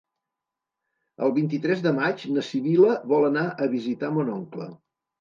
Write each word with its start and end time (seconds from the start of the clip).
El 1.27 1.35
vint-i-tres 1.35 1.85
de 1.85 1.95
maig 1.99 2.25
na 2.39 2.47
Sibil·la 2.49 2.99
vol 3.15 3.31
anar 3.31 3.47
a 3.69 3.73
visitar 3.79 4.15
mon 4.21 4.37
oncle. 4.43 4.73